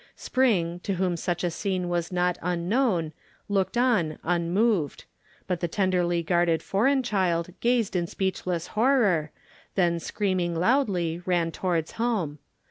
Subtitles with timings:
[0.15, 3.13] Spring, to whom such a scene was not unknown,
[3.47, 5.05] looked on unmoved,
[5.45, 9.29] but the tenderly guarded foreign child gazed in speechless horror,
[9.75, 12.39] then screaming loudly ran towards home.